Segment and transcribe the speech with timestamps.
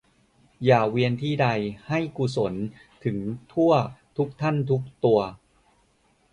[0.65, 1.47] อย่าเวียนที่ใด
[1.87, 2.53] ให้กุศล
[3.03, 3.17] ถึง
[3.51, 3.73] ทั่ว
[4.17, 5.19] ทุกท่าน ทุกตัว